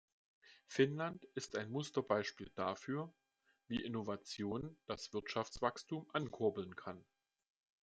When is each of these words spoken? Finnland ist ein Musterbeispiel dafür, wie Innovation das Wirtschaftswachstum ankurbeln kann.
Finnland 0.65 1.25
ist 1.35 1.55
ein 1.55 1.69
Musterbeispiel 1.69 2.49
dafür, 2.55 3.13
wie 3.67 3.83
Innovation 3.83 4.75
das 4.87 5.13
Wirtschaftswachstum 5.13 6.07
ankurbeln 6.11 6.75
kann. 6.75 7.05